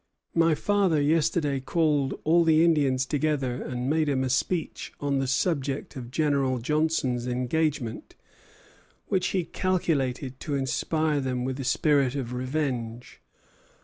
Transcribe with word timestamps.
My 0.33 0.55
father 0.55 0.99
yesterday 0.99 1.59
called 1.59 2.19
all 2.23 2.43
the 2.43 2.65
Indians 2.65 3.05
together 3.05 3.61
and 3.61 3.87
made 3.87 4.09
'em 4.09 4.23
a 4.23 4.31
speech 4.31 4.91
on 4.99 5.19
the 5.19 5.27
subject 5.27 5.95
of 5.95 6.09
General 6.09 6.57
Johnson's 6.57 7.27
engagement, 7.27 8.15
which 9.09 9.27
he 9.27 9.43
calculated 9.43 10.39
to 10.39 10.55
inspire 10.55 11.21
them 11.21 11.45
with 11.45 11.59
a 11.59 11.63
spirit 11.63 12.15
of 12.15 12.33
revenge." 12.33 13.21